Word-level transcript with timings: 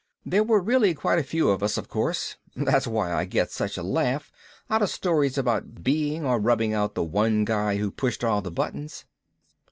There 0.25 0.43
were 0.43 0.59
really 0.59 0.95
quite 0.95 1.19
a 1.19 1.23
few 1.23 1.51
of 1.51 1.61
us, 1.61 1.77
of 1.77 1.87
course 1.87 2.35
that's 2.55 2.87
why 2.87 3.13
I 3.13 3.25
get 3.25 3.51
such 3.51 3.77
a 3.77 3.83
laugh 3.83 4.31
out 4.67 4.81
of 4.81 4.89
stories 4.89 5.37
about 5.37 5.83
being 5.83 6.25
or 6.25 6.39
rubbing 6.39 6.73
out 6.73 6.95
the 6.95 7.03
one 7.03 7.45
guy 7.45 7.75
who 7.75 7.91
pushed 7.91 8.23
all 8.23 8.41
the 8.41 8.49
buttons." 8.49 9.05